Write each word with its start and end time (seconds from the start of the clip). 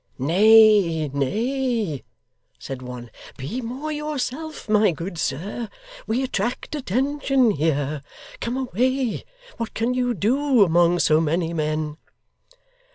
'Nay, 0.17 1.09
nay,' 1.09 2.03
said 2.57 2.81
one. 2.81 3.11
'Be 3.37 3.61
more 3.61 3.91
yourself, 3.91 4.67
my 4.67 4.89
good 4.91 5.19
sir. 5.19 5.69
We 6.07 6.23
attract 6.23 6.73
attention 6.73 7.51
here. 7.51 8.01
Come 8.39 8.57
away. 8.57 9.25
What 9.57 9.75
can 9.75 9.93
you 9.93 10.15
do 10.15 10.63
among 10.63 10.97
so 10.97 11.21
many 11.21 11.53
men? 11.53 11.97